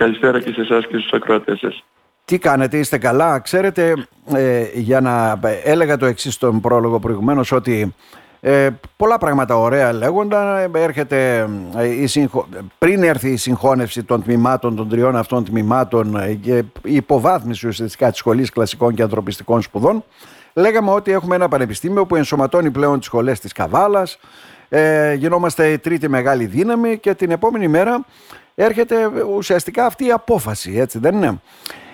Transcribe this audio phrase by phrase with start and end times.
[0.00, 1.84] Καλησπέρα και σε εσάς και στους ακροατές σας.
[2.24, 3.94] Τι κάνετε, είστε καλά; Ξέρετε,
[4.34, 7.94] ε, για να έλεγα το εξής στον πρόλογο προηγουμένως ότι
[8.40, 10.70] ε, πολλά πράγματα ωραία λέγονταν.
[10.74, 12.48] Έρχεται ε, η συγχω...
[12.78, 18.10] Πριν έρθει η συγχώνευση των τμήματων, των τριών αυτών τμήματων ε, και η υποβάθμιση ουσιαστικά
[18.10, 20.04] της Σχολής Κλασικών και Ανθρωπιστικών Σπουδών,
[20.54, 24.18] λέγαμε ότι έχουμε ένα πανεπιστήμιο που ενσωματώνει πλέον τις σχολές της Καβάλας.
[24.72, 28.04] Ε, γινόμαστε η τρίτη μεγάλη δύναμη και την επόμενη μέρα
[28.54, 28.96] έρχεται
[29.36, 31.40] ουσιαστικά αυτή η απόφαση, έτσι δεν είναι;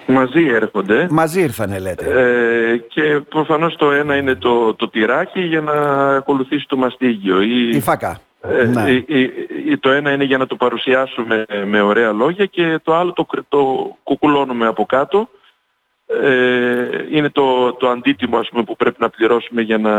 [0.06, 1.06] Μαζί έρχονται.
[1.10, 2.04] Μαζί ήρθανε λέτε.
[2.06, 5.72] Ε, και προφανώς το ένα είναι το, το τυράκι για να
[6.16, 7.42] ακολουθήσει το μαστίγιο.
[7.42, 8.20] Η, η φακά.
[8.40, 8.90] Ε, ναι.
[8.90, 13.26] η, το ένα είναι για να το παρουσιάσουμε με ωραία λόγια και το άλλο το,
[13.48, 15.28] το κουκουλώνουμε από κάτω.
[16.06, 19.92] Ε, είναι το, το αντίτιμο ας πούμε, που πρέπει να πληρώσουμε για να,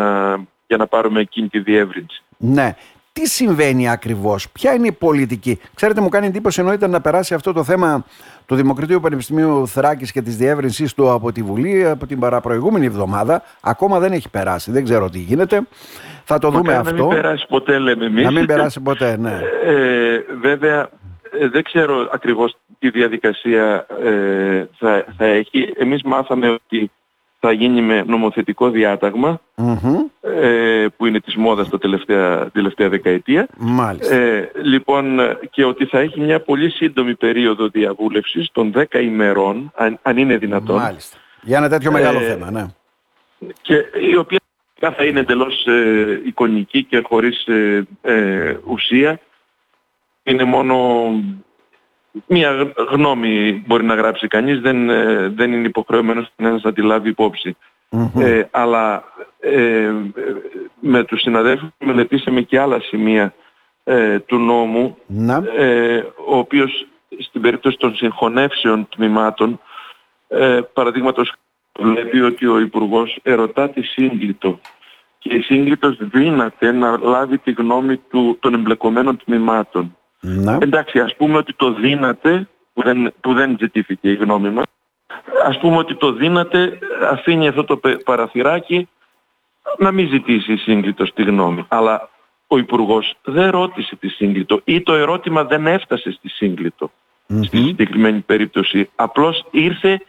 [0.68, 2.24] για να πάρουμε εκείνη τη διεύρυνση.
[2.38, 2.76] Ναι
[3.20, 7.54] τι συμβαίνει ακριβώς, ποια είναι η πολιτική; Ξέρετε, μου κάνει εντύπωση εννοείται να περάσει αυτό
[7.54, 8.06] το θέμα
[8.46, 13.44] του Δημοκρατίου Πανεπιστημίου Θράκης και της διεύρυνσή του από τη Βουλή από την παραπροηγούμενη εβδομάδα.
[13.62, 15.62] Ακόμα δεν έχει περάσει, δεν ξέρω τι γίνεται.
[16.24, 16.96] Θα το δούμε αυτό.
[16.96, 18.24] Να μην περάσει ποτέ, λέμε εμείς.
[18.24, 19.40] Να μην περάσει ποτέ, ναι.
[19.64, 20.90] Ε, βέβαια,
[21.40, 25.74] ε, δεν ξέρω ακριβώς τι διαδικασία ε, θα, θα έχει.
[25.78, 26.92] Εμείς μάθαμε ότι
[27.40, 28.72] θα γίνει με νομοθετικό
[30.22, 33.48] ε, που είναι της μόδας τα τελευταία, τελευταία δεκαετία.
[33.58, 34.16] Μάλιστα.
[34.16, 40.00] Ε, λοιπόν και ότι θα έχει μια πολύ σύντομη περίοδο διαβούλευσης των 10 ημερών αν,
[40.02, 40.76] αν είναι δυνατόν.
[40.76, 41.18] Μάλιστα.
[41.42, 42.66] Για ένα τέτοιο μεγάλο ε, θέμα, ναι.
[43.62, 43.76] Και
[44.12, 44.40] η οποία
[44.80, 47.48] θα είναι εντελώς ε, εικονική και χωρίς
[48.02, 49.20] ε, ουσία.
[50.24, 51.10] Είναι μόνο
[52.28, 57.16] μία γνώμη μπορεί να γράψει κανείς, δεν, ε, δεν είναι υποχρεωμένος να τη λάβει
[58.20, 59.04] ε, αλλά
[59.40, 59.92] ε,
[60.80, 63.34] με τους συναδέλφους μελετήσαμε και άλλα σημεία
[63.84, 64.98] ε, του νόμου,
[65.58, 66.88] ε, ο οποίος
[67.20, 69.59] στην περίπτωση των συγχωνεύσεων τμήματων,
[70.28, 71.34] ε, παραδείγματος
[71.80, 74.59] βλέπει ότι ο Υπουργός ερωτά τη σύγκλιτο
[75.18, 79.97] και η σύγκλιτος δύναται να λάβει τη γνώμη του, των εμπλεκομένων τμήματων.
[80.19, 80.57] Να.
[80.61, 84.66] Εντάξει, ας πούμε ότι το δύναται, που δεν, που δεν ζητήθηκε η γνώμη μας,
[85.45, 86.79] ας πούμε ότι το δύναται,
[87.11, 88.89] αφήνει αυτό το παραθυράκι
[89.78, 91.66] να μην ζητήσει η σύγκλιτος τη γνώμη.
[91.67, 92.09] Αλλά
[92.47, 96.91] ο Υπουργός δεν ρώτησε τη σύγκλιτο ή το ερώτημα δεν έφτασε στη σύγκλιτο
[97.44, 98.89] στη συγκεκριμένη περίπτωση.
[98.95, 100.01] Απλώς ήρθε,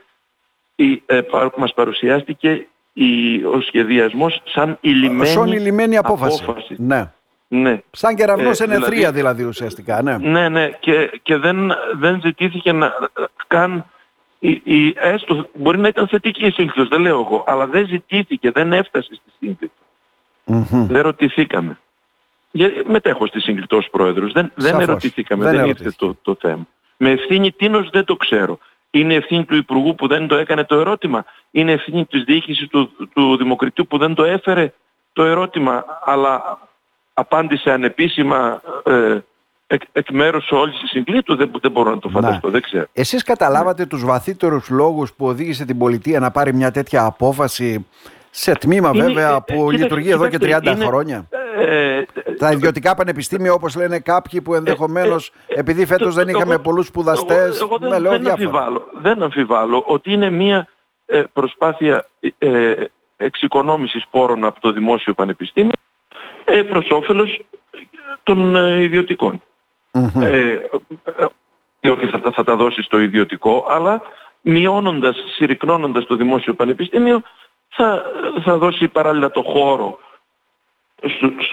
[0.75, 1.21] η, ε,
[1.57, 6.43] μας παρουσιάστηκε η, ο σχεδιασμός σαν ηλυμένη, απόφαση.
[6.43, 6.75] απόφαση.
[6.79, 7.13] Ναι.
[7.49, 7.83] Ναι.
[7.91, 10.03] Σαν κεραυνός ε, ενεθρία δηλαδή, δηλαδή ουσιαστικά.
[10.03, 10.71] Ναι, ναι, ναι.
[10.81, 12.93] Και, και δεν, δεν ζητήθηκε να
[13.47, 13.85] καν
[14.39, 18.51] η, η, έστω, μπορεί να ήταν θετική η σύγκληση, δεν λέω εγώ, αλλά δεν ζητήθηκε,
[18.51, 19.73] δεν έφτασε στη σύγκληση.
[20.47, 20.87] Mm-hmm.
[20.89, 21.79] Δεν ρωτηθήκαμε.
[22.51, 24.33] Για, μετέχω στη σύγκληση ως πρόεδρος.
[24.33, 26.67] Δεν, δεν ερωτηθήκαμε, δεν, δεν ήρθε το, το θέμα.
[26.97, 28.59] Με ευθύνη τίνος δεν το ξέρω.
[28.91, 33.09] Είναι ευθύνη του Υπουργού που δεν το έκανε το ερώτημα; Είναι ευθύνη της διοίκησης του,
[33.15, 34.73] του Δημοκρατίου που δεν το έφερε
[35.13, 35.85] το ερώτημα.
[36.05, 36.59] Αλλά
[37.19, 39.19] απάντησε ανεπίσημα ε,
[39.67, 42.87] εκ, εκ μέρους όλης της συγκλήτου, δεν, δεν μπορώ να το φανταστώ, δεν ξέρω.
[42.93, 43.89] Εσείς καταλάβατε ναι.
[43.89, 47.87] τους βαθύτερους λόγους που οδήγησε την πολιτεία να πάρει μια τέτοια απόφαση
[48.31, 51.29] σε τμήμα βέβαια ε, που λειτουργεί εδώ και 30 χρόνια.
[51.59, 52.03] Ε,
[52.39, 57.61] τα ιδιωτικά πανεπιστήμια όπως λένε κάποιοι που ενδεχομένως ε, επειδή φέτος δεν είχαμε πολλούς σπουδαστές.
[57.61, 60.69] Εγώ, δεν, δεν, αμφιβάλλω, δεν αμφιβάλλω ότι είναι μια
[61.33, 62.07] προσπάθεια
[62.39, 62.75] ε,
[63.17, 65.73] εξοικονόμησης πόρων από το δημόσιο πανεπιστήμιο
[66.49, 67.41] ε, προς όφελος
[68.23, 69.43] των ε, ιδιωτικών.
[69.93, 70.23] Mm-hmm.
[70.23, 70.59] Ε,
[71.91, 74.03] όχι θα, θα τα δώσεις στο ιδιωτικό, αλλά
[74.41, 77.23] μειώνοντας, συρρυκνώνοντας το δημόσιο πανεπιστήμιο,
[77.69, 78.03] θα,
[78.45, 79.99] θα δώσει παράλληλα το χώρο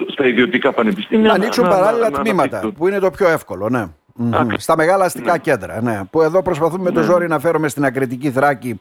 [0.07, 1.28] στα ιδιωτικά πανεπιστήμια.
[1.28, 3.85] Να ανοίξουν παράλληλα να, τμήματα, να που είναι το πιο εύκολο, ναι.
[4.19, 4.53] Mm-hmm.
[4.57, 5.38] Στα μεγάλα αστικά ναι.
[5.38, 6.01] κέντρα, ναι.
[6.11, 7.05] Που εδώ προσπαθούμε με το ναι.
[7.05, 8.79] ζόρι να φέρουμε στην ακριτική Θράκη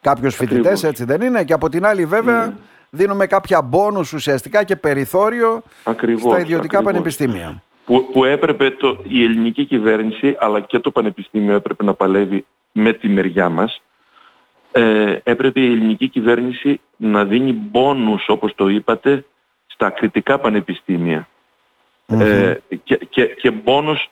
[0.00, 1.44] κάποιους φοιτητές, έτσι δεν είναι.
[1.44, 2.52] Και από την άλλη βέβαια ναι
[2.96, 7.62] δίνουμε κάποια μπόνους ουσιαστικά και περιθώριο ακριβώς, στα ιδιωτικά πανεπιστήμια.
[7.84, 12.92] Που, που έπρεπε το, η ελληνική κυβέρνηση αλλά και το πανεπιστήμιο έπρεπε να παλεύει με
[12.92, 13.82] τη μεριά μας.
[14.72, 19.24] Ε, έπρεπε η ελληνική κυβέρνηση να δίνει μπόνους όπως το είπατε
[19.66, 20.40] στα κριτικά
[22.06, 22.54] Ε,
[22.84, 24.10] και, και, και μπόνους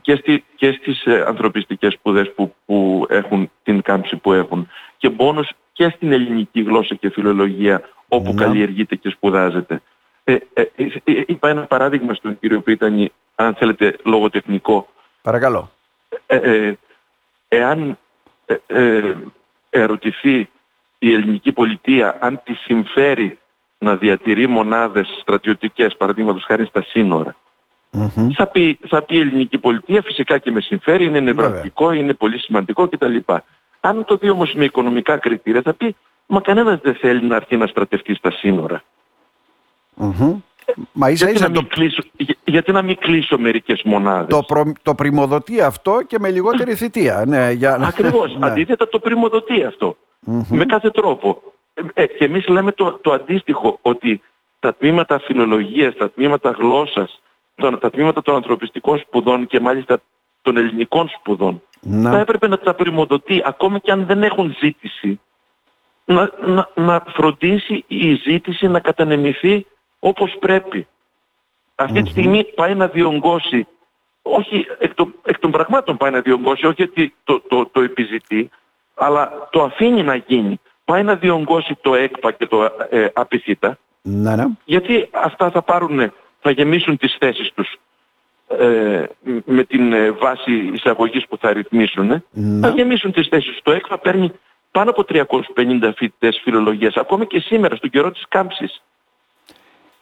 [0.00, 5.08] και, στη, και στις ε, ανθρωπιστικές σπουδές που, που έχουν την κάμψη που έχουν και
[5.08, 8.44] μπόνους και στην ελληνική γλώσσα και φιλολογία όπου ναι.
[8.44, 9.82] καλλιεργείται και σπουδάζεται.
[10.24, 14.88] Ε, ε, ε, ε, είπα ένα παράδειγμα στον κύριο Πρίτανη, αν θέλετε λογοτεχνικό.
[15.22, 15.70] Παρακαλώ.
[17.48, 17.98] εάν
[19.70, 20.50] ερωτηθεί
[20.98, 23.38] η ελληνική πολιτεία αν τη συμφέρει
[23.78, 27.36] να διατηρεί μονάδες στρατιωτικές, παραδείγματος χάρη στα σύνορα,
[28.34, 32.38] Θα, πει, θα πει η ελληνική πολιτεία, φυσικά και με συμφέρει, είναι νευραλγικό, είναι πολύ
[32.38, 33.16] σημαντικό κτλ.
[33.80, 35.96] Αν το δει όμως με οικονομικά κριτήρια θα πει,
[36.26, 38.82] μα κανένας δεν θέλει να έρθει να στρατευτεί στα σύνορα.
[40.92, 42.02] Μα ίσα γιατί, ίσα να το, μην κλείσω,
[42.44, 47.24] γιατί να μην κλείσω μερικές μονάδες; το, προ, το πρημοδοτεί αυτό και με λιγότερη θητεία.
[47.26, 47.74] Ναι, για...
[47.74, 48.34] Ακριβώς.
[48.38, 48.46] ναι.
[48.46, 49.96] Αντίθετα το πρημοδοτεί αυτό.
[50.48, 51.42] Με κάθε τρόπο.
[51.94, 54.22] Ε, και εμείς λέμε το, το αντίστοιχο, ότι
[54.60, 57.22] τα τμήματα φιλολογίας, τα τμήματα γλώσσας,
[57.54, 60.00] τα, τα τμήματα των ανθρωπιστικών σπουδών και μάλιστα
[60.42, 62.10] των ελληνικών σπουδών, Να.
[62.10, 65.20] θα έπρεπε να τα πρημοδοτεί, ακόμα και αν δεν έχουν ζήτηση,
[66.04, 69.66] να, να, να φροντίσει η ζήτηση να κατανεμηθεί
[69.98, 70.86] όπως πρέπει.
[71.74, 73.66] Αυτή τη στιγμή πάει να διονγκώσει,
[74.22, 78.50] όχι εκ, των- εκ των πραγμάτων πάει να διονγκώσει, όχι ότι το, το, το επιζητεί,
[78.94, 80.60] αλλά το αφήνει να γίνει.
[80.84, 84.44] Πάει να διονγκώσει το ΕΚΠΑ και το ε, ΑΠΙΘΙΤΑ, Ναι, ναι.
[84.64, 87.76] γιατί αυτά θα πάρουν, θα γεμίσουν τις θέσεις τους
[88.58, 89.04] ε,
[89.44, 92.22] με την ε, βάση εισαγωγής που θα ρυθμίσουν.
[92.30, 92.60] Ναι.
[92.60, 93.60] Θα γεμίσουν τις θέσεις του.
[93.62, 94.32] Το ΕΚΦΑ παίρνει
[94.70, 98.82] πάνω από 350 φοιτητές φιλολογίας, ακόμα και σήμερα, στον καιρό της κάμψης.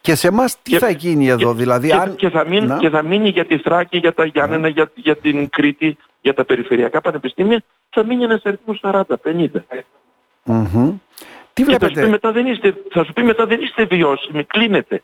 [0.01, 2.15] Και σε εμάς τι Και- θα γίνει εδώ, και, δηλαδή και, αν...
[2.15, 2.77] και θα μείνει, Να.
[2.77, 6.45] και θα μείνει για τη Θράκη, για τα Γιάννενα, για, για την Κρήτη, για τα
[6.45, 9.01] περιφερειακά πανεπιστήμια, θα μείνει ένας αριθμός 40-50.
[10.43, 10.97] Μμμ.
[11.53, 13.85] Τι Και θα σου, πει βλέπετε, μετά δεν είστε, θα σου πει μετά δεν είστε
[13.85, 15.03] βιώσιμοι, κλείνετε.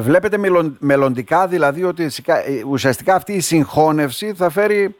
[0.00, 4.96] Βλέπετε μελλον- μελλοντικά δηλαδή ότι σικα- ε, ουσιαστικά αυτή η συγχώνευση θα φέρει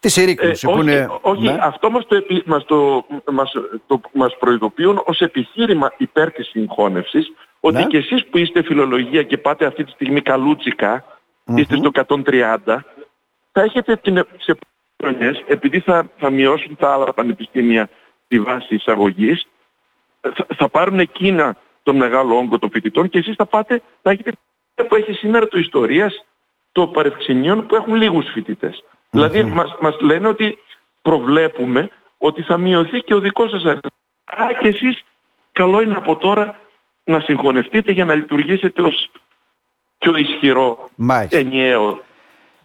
[0.00, 1.08] τη συρρήκνωση Ε, που όχι, είναι...
[1.22, 1.58] όχι ναι.
[1.60, 3.52] αυτό μας το, επι- μας, το, μας,
[3.86, 7.84] το, μας προειδοποιούν ως επιχείρημα υπέρ της συγχώνευσης ότι Ναι.
[7.84, 11.04] και εσείς που είστε φιλολογία και πάτε αυτή τη στιγμή καλούτσικα,
[11.44, 12.84] είστε στο 130,
[13.52, 14.56] θα έχετε την, σε
[15.02, 17.88] χρονιές, επειδή θα, θα μειώσουν τα άλλα πανεπιστήμια
[18.28, 19.46] τη βάση εισαγωγής,
[20.20, 24.32] θα, θα πάρουν εκείνα τον μεγάλο όγκο των φοιτητών και εσείς θα πάτε, θα έχετε
[24.88, 26.24] που έχει σήμερα το ιστορίας
[26.72, 28.84] των παρευξηνίων που έχουν λίγους φοιτητές.
[29.10, 30.58] Δηλαδή μας, μας λένε ότι
[31.02, 31.88] προβλέπουμε
[32.18, 33.92] ότι θα μειωθεί και ο δικός σας αριθμός.
[34.24, 35.04] Άρα και εσείς
[35.52, 36.58] καλό είναι από τώρα
[37.04, 39.10] να συγχωνευτείτε για να λειτουργήσετε ως
[39.98, 41.36] πιο ισχυρό Μάλιστα.
[41.38, 42.00] ενιαίο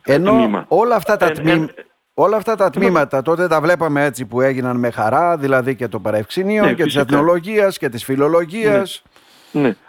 [0.06, 0.66] Ενώ τμήμα.
[0.68, 4.42] όλα αυτά τα, Ε, τμήμα, ε, όλα αυτά τα τμήματα τότε τα βλέπαμε έτσι που
[4.42, 7.02] έγιναν με χαρά, δηλαδή και το Παρευξηνείο Ναι, και της φυσικά.
[7.02, 9.04] εθνολογίας και της φιλολογίας.
[9.06, 9.09] Ναι.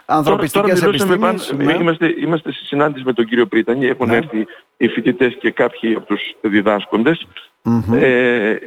[0.05, 1.81] Ανθρωπιστικές Τώρα, τώρα μιλούσαμε επιστήμες, πάνω- ναι.
[1.81, 4.15] είμαστε, είμαστε στη συνάντηση με τον κύριο Πρίτανη, έχουν Ναι.
[4.15, 4.45] έρθει
[4.77, 7.27] οι φοιτητές και κάποιοι από τους διδάσκοντες.
[7.63, 7.93] Μμμ.
[7.93, 8.59] Ε, ε,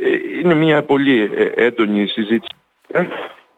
[0.42, 2.54] είναι μια πολύ ε, έντονη συζήτηση.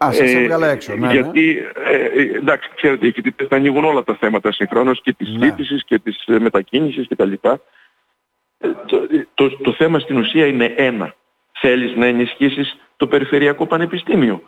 [0.05, 1.13] Α, σας έβγαλα έξω, ναι, ναι.
[1.13, 5.29] γιατί, ε, ε, εντάξει, ξέρετε, οι φοιτητές θα ανοίγουν όλα τα θέματα συγχρόνως και της
[5.37, 5.47] Ναι.
[5.47, 7.33] ζήτησης και της ε, μετακίνησης κτλ.
[7.33, 11.15] Ε, το, το, το θέμα στην ουσία είναι ένα.
[11.61, 14.43] Θέλεις να ενισχύσεις το Περιφερειακό Πανεπιστήμιο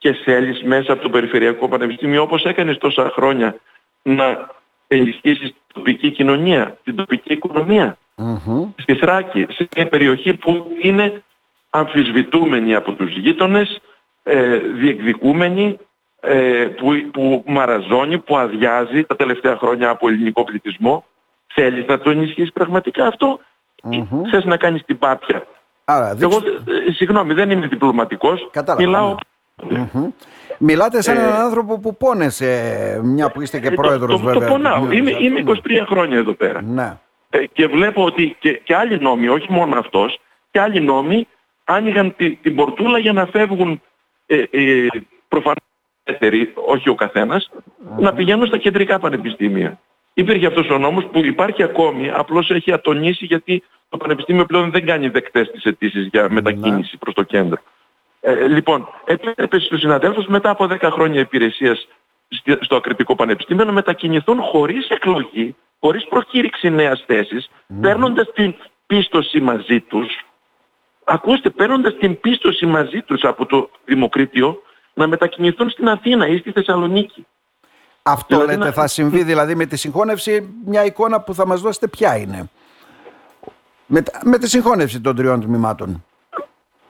[0.00, 3.56] και θέλεις μέσα από το Περιφερειακό Πανεπιστήμιο όπως έκανες τόσα χρόνια
[4.02, 4.50] να
[4.88, 8.70] ενισχύσεις την τοπική κοινωνία, την τοπική οικονομία Μμμ.
[8.76, 11.22] στη Θράκη, σε μια περιοχή που είναι
[11.70, 13.80] αμφισβητούμενη από τους γείτονες,
[14.22, 15.78] ε, διεκδικούμενη,
[16.20, 21.04] ε, που, που μαραζώνει, που αδειάζει τα τελευταία χρόνια από ελληνικό πληθυσμό.
[21.54, 23.40] Θέλεις να το ενισχύσεις πραγματικά αυτό
[23.90, 24.22] ή Μμμ.
[24.30, 25.46] θες να κάνεις την πάπια;
[25.84, 28.48] Άρα, Εγώ, δείξτε- ε, συγγνώμη, δεν είμαι διπλωματικός.
[28.50, 29.14] Κατάλαβα, Μιλάω
[29.68, 30.08] Μμμ.
[30.58, 34.26] Μιλάτε σαν Ε, έναν άνθρωπο που πόνεσε, μια που είστε και ε, το- πρόεδρος το,
[34.26, 34.40] βέβαια.
[34.48, 34.84] το πονάω.
[34.86, 36.62] του Είμαι, News, είμαι αυτό, 23 χρόνια εδώ πέρα.
[36.62, 36.98] Ναι.
[37.30, 40.20] Ε, και βλέπω ότι και, και άλλοι νόμοι, όχι μόνο αυτός,
[40.50, 41.26] και άλλοι νόμοι
[41.64, 43.80] άνοιγαν τη- την πορτούλα για να φεύγουν
[44.26, 44.86] ε, ε,
[45.28, 45.56] προφανώς
[46.04, 47.50] ελεύθεροι, όχι ο καθένας,
[47.98, 49.78] να πηγαίνουν στα κεντρικά πανεπιστήμια.
[50.14, 54.86] Υπήρχε αυτός ο νόμος που υπάρχει ακόμη, απλώς έχει ατονίσει γιατί το πανεπιστήμιο πλέον δεν
[54.86, 57.58] κάνει δεκτές τις αιτήσεις για μετακίνηση προς το κέντρο.
[58.20, 61.88] Ε, λοιπόν, επέτρεπε στους συναδέλφους μετά από 10 χρόνια υπηρεσίας
[62.28, 67.50] στη- στο Ακριτικό Πανεπιστήμιο να μετακινηθούν χωρίς εκλογή, χωρίς προκήρυξη νέας θέσης,
[67.80, 68.54] παίρνοντας την
[68.86, 70.24] πίστοση μαζί τους.
[71.04, 74.62] Ακούστε, παίρνοντας την πίστοση μαζί τους από το Δημοκρίτιο,
[74.94, 77.26] να μετακινηθούν στην Αθήνα ή στη Θεσσαλονίκη.
[78.02, 81.60] Αυτό Δηλαδή λέτε να- θα συμβεί δηλαδή με τη συγχώνευση, μια εικόνα που θα μας
[81.60, 82.50] δώσετε ποια είναι.
[83.86, 86.04] Με, τα- με τη συγχώνευση των τριών τμήματων.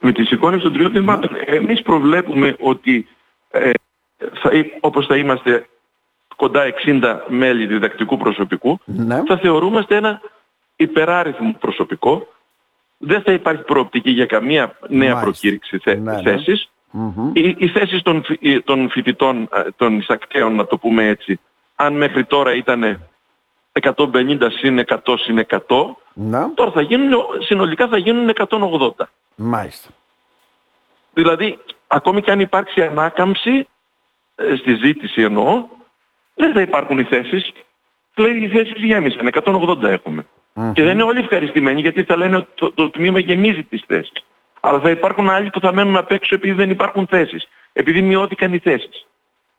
[0.00, 3.08] Με τη συγχώνευση των τριών τμήματων, εμείς προβλέπουμε ότι
[3.50, 3.70] ε,
[4.42, 5.66] θα, εί- όπως θα είμαστε
[6.36, 9.22] κοντά 60 μέλη διδακτικού προσωπικού, Ναι.
[9.26, 10.20] θα θεωρούμαστε ένα
[10.76, 12.26] υπεράριθμο προσωπικό.
[12.98, 15.20] Δεν θα υπάρχει προοπτική για καμία νέα Μάλιστα.
[15.20, 16.22] προκήρυξη θε, Ναι, ναι.
[16.22, 16.70] θέσης.
[16.90, 17.30] Μμμ.
[17.32, 21.40] Οι, οι θέσεις των, φοι- ε, των φοιτητών, ε, των εισακτέων, να το πούμε έτσι,
[21.74, 23.00] αν μέχρι τώρα ήταν
[23.72, 25.58] 150 συν 100 συν 100,
[26.12, 26.48] Ναι.
[26.54, 29.08] τώρα θα γίνουν, συνολικά θα γίνουν 180.
[29.42, 29.88] Μάλιστα.
[31.12, 33.68] Δηλαδή, ακόμη και αν υπάρξει ανάκαμψη,
[34.34, 35.64] ε, στη ζήτηση εννοώ,
[36.34, 37.52] δεν θα υπάρχουν οι θέσεις.
[38.16, 40.26] λέει οι θέσεις γέμισαν, 180 εχουμε
[40.72, 44.24] Και δεν είναι όλοι ευχαριστημένοι γιατί θα λένε ότι το, το τμήμα γεμίζει τις θέσεις.
[44.60, 47.48] Αλλά θα υπάρχουν άλλοι που θα μένουν απ' έξω επειδή δεν υπάρχουν θέσεις.
[47.72, 49.06] Επειδή μειώθηκαν οι θέσεις.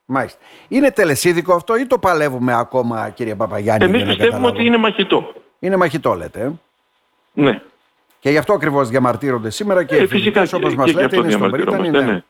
[0.05, 0.39] Μάλιστα.
[0.67, 3.85] Είναι τελεσίδικο αυτό ή το παλεύουμε ακόμα κύριε Παπαγιάννη.
[3.85, 5.33] Εμείς πιστεύουμε ότι είναι μαχητό.
[5.59, 6.41] Είναι μαχητό λέτε.
[6.41, 6.51] Ε;
[7.33, 7.61] Ναι.
[8.21, 11.51] Και γι' αυτό ακριβώς διαμαρτύρονται σήμερα και ε, οι φυσικά όπως μας λέτε είναι στον
[11.51, 11.89] Πρίτανη.
[11.89, 12.01] Ναι.
[12.01, 12.23] ναι.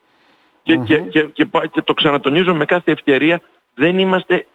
[0.64, 0.86] Και, mm-hmm.
[0.86, 3.42] και, και, και, και, το ξανατονίζω με κάθε ευκαιρία
[3.74, 4.46] δεν είμαστε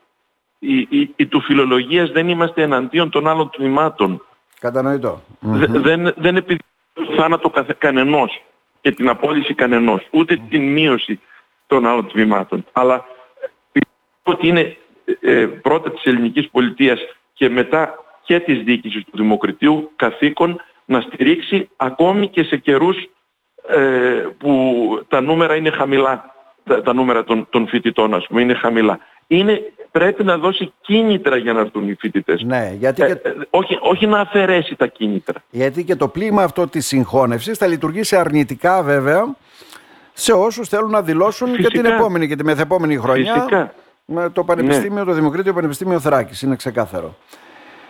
[0.59, 4.23] η, η, η του φιλολογίας δεν είμαστε εναντίον των άλλων τμήματων.
[4.61, 5.23] Κατανοητό.
[5.40, 6.61] δεν, δεν επειδή
[7.16, 8.43] θάνατο κανενός
[8.81, 11.21] και την απόλυση κανενός, ούτε την μείωση
[11.66, 12.64] των άλλων τμήματων.
[12.73, 13.05] Αλλά
[13.73, 14.76] πιστεύω ότι είναι
[15.21, 17.00] ε, πρώτα της ελληνικής πολιτείας
[17.33, 22.97] και μετά και της διοίκησης του Δημοκρατίου καθήκον να στηρίξει ακόμη και σε καιρούς
[23.69, 24.52] ε, που
[25.09, 26.35] τα νούμερα είναι χαμηλά,
[26.85, 28.99] τα, νούμερα των, των φοιτητών ας πούμε είναι χαμηλά.
[29.26, 32.43] Είναι, πρέπει να δώσει κίνητρα για να έρθουν οι φοιτητές.
[32.43, 33.21] Ναι, γιατί ε, και...
[33.50, 35.43] όχι, όχι να αφαιρέσει τα κίνητρα.
[35.50, 39.37] Γιατί και το πλήμα αυτό της συγχώνευσης θα λειτουργήσει αρνητικά βέβαια
[40.12, 43.73] σε όσους θέλουν να δηλώσουν και την επόμενη και τη μεθεπόμενη χρονιά Φυσικά.
[44.05, 45.05] με το Πανεπιστήμιο, ναι.
[45.05, 46.43] το Δημοκρίτιο Πανεπιστήμιο Θράκης.
[46.43, 47.16] Είναι ξεκάθαρο.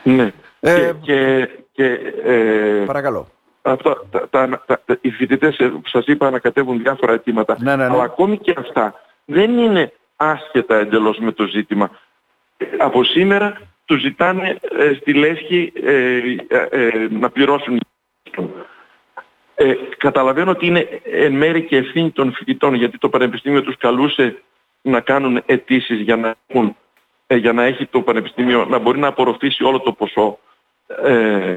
[0.06, 0.32] Ναι.
[0.60, 1.84] Ε, και, και,
[2.24, 3.28] ε, παρακαλώ.
[3.62, 7.56] Αυτό, τα, τα, τα, οι φοιτητές ε, που σας είπα ανακατεύουν διάφορα αιτήματα.
[7.60, 7.92] Ναι, ναι, ναι.
[7.92, 8.94] Αλλά ακόμη και αυτά
[9.24, 11.90] δεν είναι άσχετα εντελώς με το ζήτημα.
[12.78, 16.20] Από σήμερα τους ζητάνε ε, στη Λέσχη ε,
[16.70, 17.80] ε, να πληρώσουν
[19.54, 24.42] ε, καταλαβαίνω ότι είναι εν μέρει και ευθύνη των φοιτητών γιατί το Πανεπιστήμιο τους καλούσε
[24.82, 26.34] να κάνουν αιτήσεις για να,
[27.26, 30.38] ε, για να έχει το Πανεπιστήμιο να μπορεί να απορροφήσει όλο το ποσό
[30.86, 31.54] ε,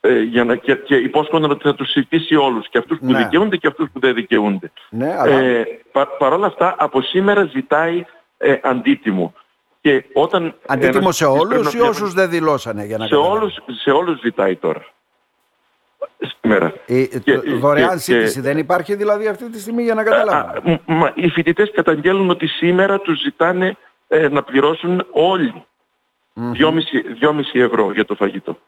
[0.00, 3.18] ε, για να, και, και υπόσχονταν ότι θα τους συζητήσει όλους και αυτούς που ναι.
[3.18, 4.72] δικαιούνται και αυτούς που δεν δικαιούνται.
[4.90, 5.38] Ναι, αλλά...
[5.38, 5.66] ε,
[6.18, 8.04] Παρ' όλα αυτά από σήμερα ζητάει
[8.38, 9.34] ε, αντίτιμο.
[9.80, 14.20] Και όταν αντίτιμο σε όλους ή όσους δεν δηλώσανε για να σε όλους, σε όλους
[14.20, 14.86] ζητάει τώρα
[16.18, 16.72] σήμερα.
[16.86, 20.80] Η, και, δωρεάν και, σύντηση δεν υπάρχει δηλαδή αυτή τη στιγμή για να καταλάβουμε.
[20.86, 23.76] Μα, οι φοιτητές καταγγέλνουν ότι σήμερα τους ζητάνε
[24.08, 25.64] ε, να πληρώσουν όλοι
[26.34, 26.52] 2,5
[27.52, 28.58] ευρώ για το φαγητό.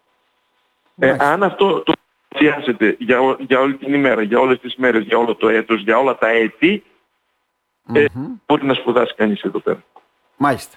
[0.99, 1.93] Ε, αν αυτό το
[2.29, 5.99] πιάσετε για, για όλη την ημέρα, για όλες τις μέρες, για όλο το έτος, για
[5.99, 6.85] όλα τα έτη,
[7.93, 8.05] ε,
[8.47, 9.85] μπορεί να σπουδάσει κανείς εδώ πέρα.
[10.37, 10.77] Μάλιστα.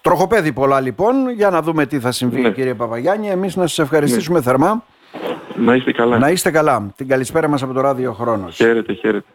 [0.00, 2.50] Τροχοπέδι πολλά λοιπόν, για να δούμε τι θα συμβεί ναι.
[2.50, 3.28] κύριε Παπαγιάννη.
[3.28, 4.44] Εμείς να σας ευχαριστήσουμε ναι.
[4.44, 4.84] θερμά.
[5.56, 6.18] Να είστε καλά.
[6.18, 6.92] Να είστε καλά.
[6.96, 8.56] Την καλησπέρα μας από το Ράδιο Χρόνος.
[8.56, 9.28] Χαίρετε, χαίρετε.